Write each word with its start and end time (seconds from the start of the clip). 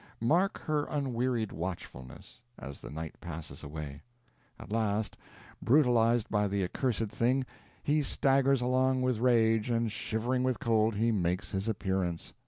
Mark 0.19 0.57
her 0.61 0.85
unwearied 0.85 1.51
watchfulness, 1.51 2.41
as 2.57 2.79
the 2.79 2.89
night 2.89 3.21
passes 3.21 3.63
away. 3.63 4.01
At 4.59 4.71
last, 4.71 5.15
brutalized 5.61 6.27
by 6.27 6.47
the 6.47 6.63
accursed 6.63 7.09
thing, 7.09 7.45
he 7.83 8.01
staggers 8.01 8.61
along 8.61 9.03
with 9.03 9.19
rage, 9.19 9.69
and, 9.69 9.91
shivering 9.91 10.43
with 10.43 10.57
cold, 10.59 10.95
he 10.95 11.11
makes 11.11 11.51
his 11.51 11.67
appearance. 11.67 12.33